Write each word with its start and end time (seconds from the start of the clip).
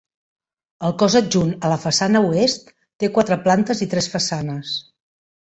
El 0.87 0.95
cos 1.03 1.17
adjunt 1.19 1.51
a 1.67 1.71
la 1.73 1.77
façana 1.83 2.21
oest 2.31 2.73
té 3.05 3.11
quatre 3.19 3.39
plantes 3.45 3.85
i 3.89 3.91
tres 3.95 4.11
façanes. 4.17 4.75